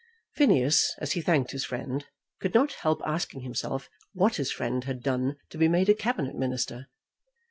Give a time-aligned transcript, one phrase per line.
[0.33, 2.07] Phineas, as he thanked his friend,
[2.39, 6.35] could not help asking himself what his friend had done to be made a Cabinet
[6.35, 6.87] Minister.